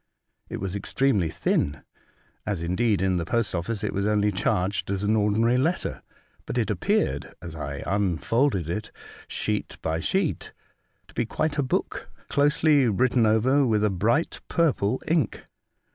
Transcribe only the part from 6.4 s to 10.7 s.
but it appeared, as I unfolded it, sheet by sheet,